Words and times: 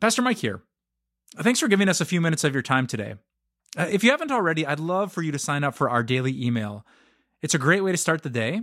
Pastor 0.00 0.22
Mike 0.22 0.38
here. 0.38 0.62
Thanks 1.36 1.60
for 1.60 1.68
giving 1.68 1.88
us 1.88 2.00
a 2.00 2.06
few 2.06 2.20
minutes 2.20 2.42
of 2.42 2.54
your 2.54 2.62
time 2.62 2.86
today. 2.86 3.16
Uh, 3.76 3.86
if 3.90 4.02
you 4.02 4.10
haven't 4.10 4.32
already, 4.32 4.66
I'd 4.66 4.80
love 4.80 5.12
for 5.12 5.22
you 5.22 5.30
to 5.30 5.38
sign 5.38 5.62
up 5.62 5.74
for 5.74 5.90
our 5.90 6.02
daily 6.02 6.42
email. 6.42 6.86
It's 7.42 7.54
a 7.54 7.58
great 7.58 7.82
way 7.82 7.92
to 7.92 7.98
start 7.98 8.22
the 8.22 8.30
day. 8.30 8.62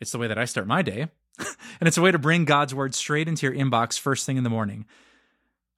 It's 0.00 0.12
the 0.12 0.18
way 0.18 0.26
that 0.28 0.38
I 0.38 0.46
start 0.46 0.66
my 0.66 0.82
day. 0.82 1.08
and 1.38 1.86
it's 1.86 1.98
a 1.98 2.02
way 2.02 2.10
to 2.10 2.18
bring 2.18 2.44
God's 2.44 2.74
word 2.74 2.94
straight 2.94 3.28
into 3.28 3.46
your 3.46 3.54
inbox 3.54 3.98
first 3.98 4.24
thing 4.26 4.36
in 4.36 4.44
the 4.44 4.50
morning. 4.50 4.86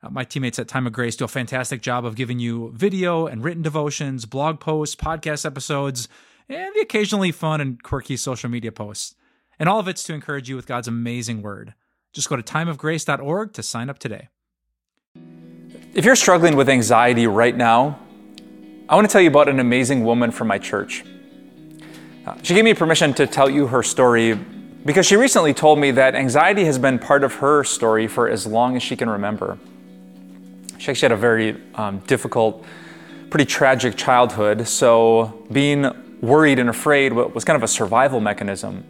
Uh, 0.02 0.10
my 0.10 0.24
teammates 0.24 0.58
at 0.58 0.68
Time 0.68 0.86
of 0.86 0.92
Grace 0.92 1.16
do 1.16 1.24
a 1.24 1.28
fantastic 1.28 1.82
job 1.82 2.06
of 2.06 2.14
giving 2.14 2.38
you 2.38 2.72
video 2.74 3.26
and 3.26 3.44
written 3.44 3.62
devotions, 3.62 4.24
blog 4.24 4.60
posts, 4.60 4.96
podcast 4.96 5.44
episodes, 5.44 6.08
and 6.48 6.74
the 6.74 6.80
occasionally 6.80 7.32
fun 7.32 7.60
and 7.60 7.82
quirky 7.82 8.16
social 8.16 8.48
media 8.48 8.72
posts. 8.72 9.14
And 9.58 9.68
all 9.68 9.80
of 9.80 9.88
it's 9.88 10.04
to 10.04 10.14
encourage 10.14 10.48
you 10.48 10.56
with 10.56 10.66
God's 10.66 10.88
amazing 10.88 11.42
word. 11.42 11.74
Just 12.12 12.28
go 12.28 12.36
to 12.36 12.42
timeofgrace.org 12.42 13.52
to 13.52 13.62
sign 13.62 13.90
up 13.90 13.98
today. 13.98 14.28
If 15.92 16.04
you're 16.04 16.16
struggling 16.16 16.56
with 16.56 16.68
anxiety 16.68 17.26
right 17.26 17.56
now, 17.56 17.98
I 18.88 18.94
want 18.94 19.08
to 19.08 19.12
tell 19.12 19.20
you 19.20 19.28
about 19.28 19.48
an 19.48 19.60
amazing 19.60 20.04
woman 20.04 20.30
from 20.30 20.48
my 20.48 20.58
church. 20.58 21.04
Uh, 22.26 22.36
she 22.42 22.54
gave 22.54 22.64
me 22.64 22.74
permission 22.74 23.12
to 23.14 23.26
tell 23.26 23.50
you 23.50 23.66
her 23.66 23.82
story 23.82 24.34
because 24.84 25.06
she 25.06 25.16
recently 25.16 25.52
told 25.52 25.78
me 25.78 25.90
that 25.90 26.14
anxiety 26.14 26.64
has 26.64 26.78
been 26.78 26.98
part 26.98 27.24
of 27.24 27.34
her 27.34 27.64
story 27.64 28.06
for 28.06 28.28
as 28.28 28.46
long 28.46 28.76
as 28.76 28.82
she 28.82 28.96
can 28.96 29.10
remember. 29.10 29.58
She 30.78 30.90
actually 30.90 31.06
had 31.06 31.12
a 31.12 31.16
very 31.16 31.60
um, 31.74 31.98
difficult, 32.06 32.64
pretty 33.28 33.44
tragic 33.44 33.96
childhood, 33.96 34.66
so 34.66 35.44
being 35.52 36.18
worried 36.20 36.58
and 36.58 36.68
afraid 36.68 37.12
was 37.12 37.44
kind 37.44 37.56
of 37.56 37.62
a 37.62 37.68
survival 37.68 38.20
mechanism. 38.20 38.84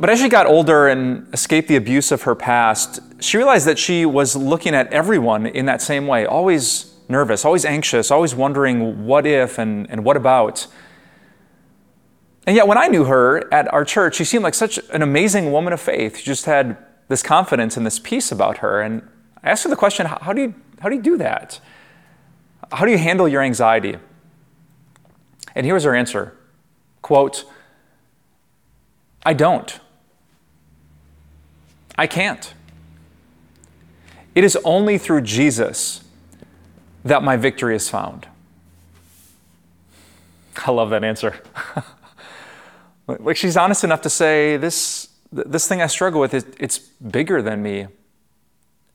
But 0.00 0.08
as 0.08 0.18
she 0.18 0.30
got 0.30 0.46
older 0.46 0.88
and 0.88 1.32
escaped 1.34 1.68
the 1.68 1.76
abuse 1.76 2.10
of 2.10 2.22
her 2.22 2.34
past, 2.34 3.00
she 3.20 3.36
realized 3.36 3.66
that 3.66 3.78
she 3.78 4.06
was 4.06 4.34
looking 4.34 4.74
at 4.74 4.90
everyone 4.90 5.44
in 5.44 5.66
that 5.66 5.82
same 5.82 6.06
way, 6.06 6.24
always 6.24 6.94
nervous, 7.06 7.44
always 7.44 7.66
anxious, 7.66 8.10
always 8.10 8.34
wondering 8.34 9.04
what 9.04 9.26
if 9.26 9.58
and, 9.58 9.90
and 9.90 10.02
what 10.02 10.16
about. 10.16 10.66
And 12.46 12.56
yet, 12.56 12.66
when 12.66 12.78
I 12.78 12.88
knew 12.88 13.04
her 13.04 13.52
at 13.52 13.70
our 13.74 13.84
church, 13.84 14.16
she 14.16 14.24
seemed 14.24 14.42
like 14.42 14.54
such 14.54 14.80
an 14.90 15.02
amazing 15.02 15.52
woman 15.52 15.74
of 15.74 15.82
faith. 15.82 16.16
She 16.16 16.24
just 16.24 16.46
had 16.46 16.78
this 17.08 17.22
confidence 17.22 17.76
and 17.76 17.84
this 17.84 17.98
peace 17.98 18.32
about 18.32 18.58
her. 18.58 18.80
And 18.80 19.06
I 19.44 19.50
asked 19.50 19.64
her 19.64 19.70
the 19.70 19.76
question 19.76 20.06
how 20.06 20.32
do 20.32 20.40
you, 20.40 20.54
how 20.80 20.88
do, 20.88 20.96
you 20.96 21.02
do 21.02 21.18
that? 21.18 21.60
How 22.72 22.86
do 22.86 22.90
you 22.90 22.98
handle 22.98 23.28
your 23.28 23.42
anxiety? 23.42 23.98
And 25.54 25.66
here 25.66 25.74
was 25.74 25.84
her 25.84 25.94
answer 25.94 26.38
quote, 27.02 27.44
I 29.26 29.34
don't. 29.34 29.78
I 32.00 32.06
can't. 32.06 32.54
It 34.34 34.42
is 34.42 34.56
only 34.64 34.96
through 34.96 35.20
Jesus 35.20 36.02
that 37.04 37.22
my 37.22 37.36
victory 37.36 37.76
is 37.76 37.90
found. 37.90 38.26
I 40.66 40.70
love 40.70 40.88
that 40.90 41.04
answer. 41.04 41.42
like 43.06 43.36
she's 43.36 43.54
honest 43.54 43.84
enough 43.84 44.00
to 44.00 44.08
say 44.08 44.56
this 44.56 45.08
this 45.30 45.68
thing 45.68 45.82
I 45.82 45.88
struggle 45.88 46.22
with 46.22 46.32
it's 46.58 46.78
bigger 46.78 47.42
than 47.42 47.62
me. 47.62 47.88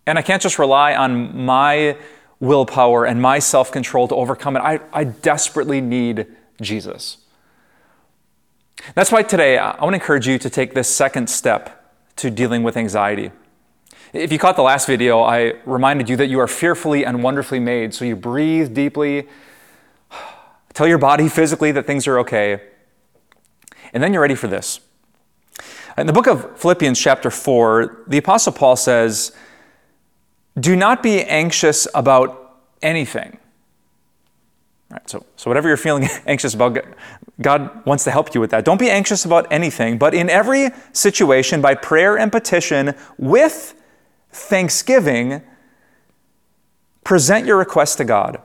And 0.07 0.17
I 0.17 0.23
can't 0.23 0.41
just 0.41 0.57
rely 0.57 0.95
on 0.95 1.45
my 1.45 1.97
willpower 2.39 3.05
and 3.05 3.21
my 3.21 3.37
self-control 3.37 4.07
to 4.07 4.15
overcome 4.15 4.55
it. 4.57 4.61
I, 4.61 4.79
I 4.91 5.03
desperately 5.03 5.79
need 5.79 6.25
Jesus. 6.59 7.17
That's 8.95 9.11
why 9.11 9.21
today 9.21 9.59
I 9.59 9.79
want 9.83 9.93
to 9.93 10.01
encourage 10.01 10.27
you 10.27 10.39
to 10.39 10.49
take 10.49 10.73
this 10.73 10.87
second 10.87 11.29
step 11.29 11.84
to 12.17 12.29
dealing 12.29 12.63
with 12.63 12.77
anxiety. 12.77 13.31
If 14.13 14.31
you 14.31 14.39
caught 14.39 14.55
the 14.55 14.61
last 14.61 14.87
video, 14.87 15.21
I 15.21 15.55
reminded 15.65 16.09
you 16.09 16.15
that 16.17 16.27
you 16.27 16.39
are 16.39 16.47
fearfully 16.47 17.05
and 17.05 17.21
wonderfully 17.21 17.59
made. 17.59 17.93
So 17.93 18.05
you 18.05 18.15
breathe 18.15 18.73
deeply, 18.73 19.27
tell 20.73 20.87
your 20.87 20.97
body 20.97 21.27
physically 21.27 21.71
that 21.73 21.85
things 21.85 22.07
are 22.07 22.19
okay, 22.19 22.61
and 23.93 24.01
then 24.01 24.13
you're 24.13 24.21
ready 24.21 24.35
for 24.35 24.47
this. 24.47 24.79
In 25.97 26.07
the 26.07 26.13
book 26.13 26.27
of 26.27 26.59
Philippians, 26.59 26.99
chapter 26.99 27.31
4, 27.31 28.03
the 28.07 28.17
Apostle 28.17 28.51
Paul 28.51 28.75
says, 28.75 29.31
Do 30.59 30.75
not 30.75 31.01
be 31.01 31.23
anxious 31.23 31.87
about 31.95 32.59
anything. 32.81 33.37
Right, 34.95 35.09
so, 35.09 35.25
so, 35.35 35.49
whatever 35.49 35.67
you're 35.67 35.75
feeling 35.75 36.07
anxious 36.25 36.53
about, 36.53 36.77
God 37.41 37.85
wants 37.85 38.05
to 38.05 38.11
help 38.11 38.33
you 38.33 38.39
with 38.39 38.51
that. 38.51 38.63
Don't 38.63 38.79
be 38.79 38.89
anxious 38.89 39.25
about 39.25 39.51
anything, 39.51 39.97
but 39.97 40.13
in 40.13 40.29
every 40.29 40.69
situation, 40.93 41.59
by 41.59 41.75
prayer 41.75 42.17
and 42.17 42.31
petition, 42.31 42.95
with 43.17 43.75
thanksgiving, 44.31 45.41
present 47.03 47.45
your 47.45 47.57
request 47.57 47.97
to 47.97 48.05
God. 48.05 48.41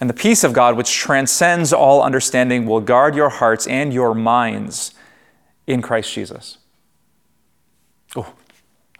And 0.00 0.08
the 0.08 0.14
peace 0.14 0.44
of 0.44 0.52
God, 0.52 0.76
which 0.76 0.92
transcends 0.92 1.72
all 1.72 2.02
understanding, 2.02 2.64
will 2.64 2.80
guard 2.80 3.16
your 3.16 3.30
hearts 3.30 3.66
and 3.66 3.92
your 3.92 4.14
minds 4.14 4.94
in 5.66 5.82
Christ 5.82 6.12
Jesus. 6.12 6.58
Oh, 8.14 8.32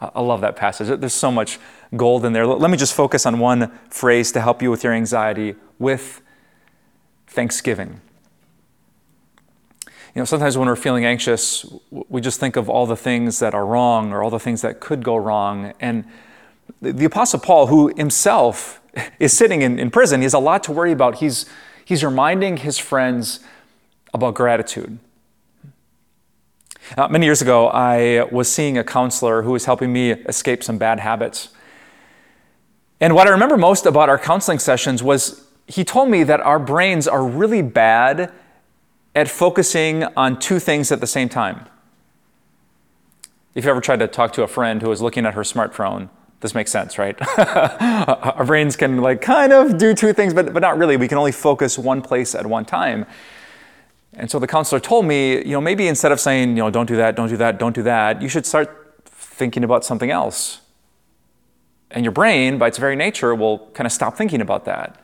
I 0.01 0.19
love 0.19 0.41
that 0.41 0.57
passage. 0.57 0.99
There's 0.99 1.13
so 1.13 1.31
much 1.31 1.57
gold 1.95 2.25
in 2.25 2.33
there. 2.33 2.45
Let 2.45 2.69
me 2.69 2.77
just 2.77 2.93
focus 2.93 3.25
on 3.25 3.39
one 3.39 3.71
phrase 3.89 4.33
to 4.33 4.41
help 4.41 4.61
you 4.61 4.69
with 4.69 4.83
your 4.83 4.91
anxiety 4.91 5.55
with 5.79 6.21
thanksgiving. 7.27 8.01
You 10.17 10.21
know, 10.21 10.25
sometimes 10.25 10.57
when 10.57 10.67
we're 10.67 10.75
feeling 10.75 11.05
anxious, 11.05 11.65
we 11.91 12.21
just 12.21 12.39
think 12.39 12.55
of 12.55 12.69
all 12.69 12.87
the 12.87 12.95
things 12.95 13.37
that 13.39 13.53
are 13.53 13.65
wrong 13.65 14.11
or 14.11 14.23
all 14.23 14.31
the 14.31 14.39
things 14.39 14.63
that 14.63 14.79
could 14.79 15.03
go 15.03 15.15
wrong. 15.15 15.73
And 15.79 16.05
the 16.81 17.05
Apostle 17.05 17.39
Paul, 17.39 17.67
who 17.67 17.93
himself 17.95 18.81
is 19.19 19.31
sitting 19.33 19.61
in, 19.61 19.77
in 19.77 19.91
prison, 19.91 20.21
he 20.21 20.23
has 20.23 20.33
a 20.33 20.39
lot 20.39 20.63
to 20.63 20.71
worry 20.71 20.91
about. 20.91 21.19
He's, 21.19 21.45
he's 21.85 22.03
reminding 22.03 22.57
his 22.57 22.79
friends 22.79 23.41
about 24.13 24.33
gratitude. 24.33 24.97
Uh, 26.97 27.07
many 27.09 27.25
years 27.25 27.41
ago, 27.41 27.67
I 27.67 28.23
was 28.31 28.51
seeing 28.51 28.77
a 28.77 28.83
counselor 28.83 29.41
who 29.41 29.51
was 29.51 29.65
helping 29.65 29.91
me 29.91 30.11
escape 30.11 30.63
some 30.63 30.77
bad 30.77 30.99
habits. 30.99 31.49
And 32.99 33.13
what 33.13 33.27
I 33.27 33.31
remember 33.31 33.57
most 33.57 33.85
about 33.85 34.09
our 34.09 34.17
counseling 34.17 34.57
sessions 34.57 35.03
was 35.03 35.46
he 35.67 35.83
told 35.83 36.09
me 36.09 36.23
that 36.23 36.39
our 36.39 36.59
brains 36.59 37.07
are 37.07 37.25
really 37.25 37.61
bad 37.61 38.31
at 39.13 39.27
focusing 39.27 40.03
on 40.15 40.39
two 40.39 40.59
things 40.59 40.91
at 40.91 41.01
the 41.01 41.07
same 41.07 41.27
time. 41.27 41.65
If 43.53 43.65
you 43.65 43.71
ever 43.71 43.81
tried 43.81 43.99
to 43.99 44.07
talk 44.07 44.33
to 44.33 44.43
a 44.43 44.47
friend 44.47 44.81
who 44.81 44.89
was 44.89 45.01
looking 45.01 45.25
at 45.25 45.33
her 45.33 45.41
smartphone, 45.41 46.09
this 46.39 46.53
makes 46.53 46.71
sense, 46.71 46.97
right? 46.97 47.15
Our 47.37 48.45
brains 48.45 48.75
can 48.75 48.97
like 49.01 49.21
kind 49.21 49.51
of 49.51 49.77
do 49.77 49.93
two 49.95 50.13
things, 50.13 50.33
but, 50.33 50.53
but 50.53 50.59
not 50.59 50.77
really. 50.77 50.95
We 50.95 51.07
can 51.07 51.17
only 51.17 51.31
focus 51.31 51.77
one 51.77 52.01
place 52.01 52.35
at 52.35 52.45
one 52.45 52.63
time. 52.63 53.05
And 54.13 54.29
so 54.29 54.39
the 54.39 54.47
counselor 54.47 54.79
told 54.79 55.05
me, 55.05 55.37
you 55.37 55.51
know, 55.51 55.61
maybe 55.61 55.87
instead 55.87 56.11
of 56.11 56.19
saying, 56.19 56.49
you 56.49 56.63
know, 56.63 56.69
don't 56.69 56.85
do 56.85 56.95
that, 56.97 57.15
don't 57.15 57.29
do 57.29 57.37
that, 57.37 57.57
don't 57.57 57.73
do 57.73 57.83
that, 57.83 58.21
you 58.21 58.29
should 58.29 58.45
start 58.45 59.01
thinking 59.05 59.63
about 59.63 59.83
something 59.83 60.11
else. 60.11 60.61
And 61.91 62.05
your 62.05 62.11
brain, 62.11 62.57
by 62.57 62.67
its 62.67 62.77
very 62.77 62.95
nature, 62.95 63.33
will 63.33 63.69
kind 63.73 63.85
of 63.85 63.91
stop 63.91 64.15
thinking 64.15 64.41
about 64.41 64.65
that. 64.65 64.99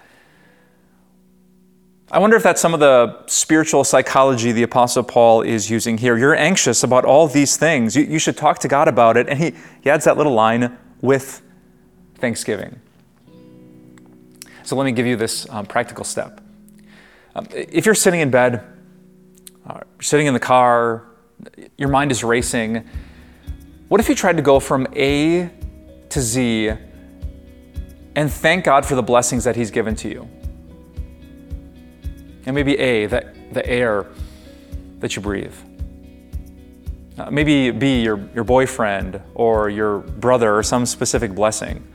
I 2.13 2.19
wonder 2.19 2.37
if 2.37 2.43
that's 2.43 2.61
some 2.61 2.75
of 2.75 2.79
the 2.79 3.25
spiritual 3.25 3.83
psychology 3.83 4.51
the 4.51 4.61
Apostle 4.61 5.01
Paul 5.01 5.41
is 5.41 5.71
using 5.71 5.97
here. 5.97 6.15
You're 6.15 6.35
anxious 6.35 6.83
about 6.83 7.05
all 7.05 7.27
these 7.27 7.57
things. 7.57 7.95
You, 7.95 8.03
you 8.03 8.19
should 8.19 8.37
talk 8.37 8.59
to 8.59 8.67
God 8.67 8.87
about 8.87 9.17
it. 9.17 9.27
And 9.27 9.39
he, 9.39 9.55
he 9.81 9.89
adds 9.89 10.05
that 10.05 10.15
little 10.15 10.33
line 10.35 10.77
with 11.01 11.41
thanksgiving. 12.19 12.79
So 14.61 14.75
let 14.75 14.85
me 14.85 14.91
give 14.91 15.07
you 15.07 15.15
this 15.15 15.49
um, 15.49 15.65
practical 15.65 16.03
step. 16.03 16.39
Um, 17.33 17.47
if 17.51 17.87
you're 17.87 17.95
sitting 17.95 18.19
in 18.19 18.29
bed, 18.29 18.63
uh, 19.65 19.79
sitting 19.99 20.27
in 20.27 20.35
the 20.35 20.39
car, 20.39 21.07
your 21.79 21.89
mind 21.89 22.11
is 22.11 22.23
racing, 22.23 22.87
what 23.87 23.99
if 23.99 24.07
you 24.07 24.13
tried 24.13 24.37
to 24.37 24.43
go 24.43 24.59
from 24.59 24.85
A 24.95 25.49
to 26.09 26.21
Z 26.21 26.73
and 28.15 28.31
thank 28.31 28.65
God 28.65 28.85
for 28.85 28.93
the 28.93 29.01
blessings 29.01 29.45
that 29.45 29.55
He's 29.55 29.71
given 29.71 29.95
to 29.95 30.09
you? 30.09 30.29
And 32.45 32.55
maybe 32.55 32.77
A, 32.77 33.05
that, 33.07 33.53
the 33.53 33.65
air 33.65 34.07
that 34.99 35.15
you 35.15 35.21
breathe. 35.21 35.53
Uh, 37.17 37.29
maybe 37.29 37.71
B, 37.71 38.01
your, 38.01 38.19
your 38.33 38.43
boyfriend 38.43 39.21
or 39.35 39.69
your 39.69 39.99
brother 39.99 40.55
or 40.55 40.63
some 40.63 40.85
specific 40.85 41.33
blessing. 41.35 41.85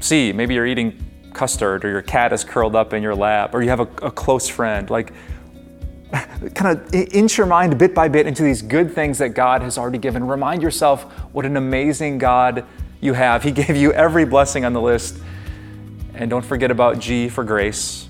C, 0.00 0.32
maybe 0.32 0.54
you're 0.54 0.66
eating 0.66 0.96
custard 1.32 1.84
or 1.84 1.90
your 1.90 2.02
cat 2.02 2.32
is 2.32 2.44
curled 2.44 2.76
up 2.76 2.92
in 2.92 3.02
your 3.02 3.14
lap 3.14 3.54
or 3.54 3.62
you 3.62 3.68
have 3.70 3.80
a, 3.80 3.88
a 4.02 4.10
close 4.10 4.48
friend. 4.48 4.88
Like, 4.88 5.12
kind 6.54 6.78
of 6.78 6.94
inch 6.94 7.36
your 7.38 7.46
mind 7.46 7.76
bit 7.78 7.94
by 7.94 8.08
bit 8.08 8.26
into 8.26 8.42
these 8.42 8.62
good 8.62 8.94
things 8.94 9.18
that 9.18 9.30
God 9.30 9.62
has 9.62 9.78
already 9.78 9.98
given. 9.98 10.26
Remind 10.26 10.62
yourself 10.62 11.04
what 11.32 11.44
an 11.44 11.56
amazing 11.56 12.18
God 12.18 12.64
you 13.00 13.14
have. 13.14 13.42
He 13.42 13.50
gave 13.52 13.76
you 13.76 13.92
every 13.92 14.24
blessing 14.24 14.64
on 14.64 14.72
the 14.72 14.80
list. 14.80 15.18
And 16.14 16.28
don't 16.28 16.44
forget 16.44 16.70
about 16.70 16.98
G 16.98 17.28
for 17.28 17.44
grace 17.44 18.09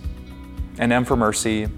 and 0.80 0.92
M 0.92 1.04
for 1.04 1.14
mercy, 1.14 1.68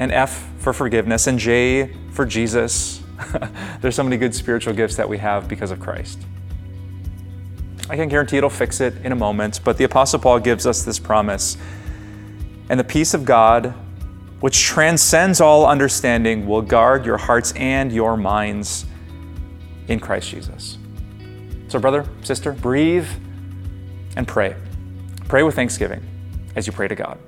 and 0.00 0.10
F 0.10 0.50
for 0.58 0.72
forgiveness, 0.72 1.28
and 1.28 1.38
J 1.38 1.94
for 2.10 2.26
Jesus. 2.26 3.02
There's 3.80 3.94
so 3.94 4.02
many 4.02 4.16
good 4.16 4.34
spiritual 4.34 4.74
gifts 4.74 4.96
that 4.96 5.08
we 5.08 5.18
have 5.18 5.46
because 5.46 5.70
of 5.70 5.78
Christ. 5.78 6.18
I 7.88 7.94
can't 7.94 8.10
guarantee 8.10 8.38
it'll 8.38 8.50
fix 8.50 8.80
it 8.80 8.94
in 9.04 9.12
a 9.12 9.16
moment, 9.16 9.60
but 9.62 9.76
the 9.78 9.84
Apostle 9.84 10.18
Paul 10.18 10.40
gives 10.40 10.66
us 10.66 10.82
this 10.82 10.98
promise. 10.98 11.56
And 12.68 12.80
the 12.80 12.84
peace 12.84 13.14
of 13.14 13.24
God, 13.24 13.74
which 14.40 14.62
transcends 14.62 15.40
all 15.40 15.66
understanding, 15.66 16.46
will 16.46 16.62
guard 16.62 17.06
your 17.06 17.18
hearts 17.18 17.52
and 17.52 17.92
your 17.92 18.16
minds 18.16 18.86
in 19.88 20.00
Christ 20.00 20.30
Jesus. 20.30 20.78
So, 21.68 21.78
brother, 21.78 22.06
sister, 22.22 22.52
breathe 22.52 23.08
and 24.16 24.26
pray. 24.26 24.56
Pray 25.28 25.42
with 25.42 25.54
thanksgiving 25.54 26.02
as 26.56 26.66
you 26.66 26.72
pray 26.72 26.88
to 26.88 26.94
God. 26.94 27.18